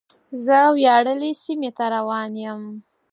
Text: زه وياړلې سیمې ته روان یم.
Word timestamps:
زه 0.45 0.57
وياړلې 0.75 1.31
سیمې 1.43 1.71
ته 1.77 1.85
روان 1.95 2.31
یم. 2.43 2.61